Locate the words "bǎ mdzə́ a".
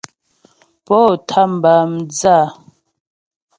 1.63-2.43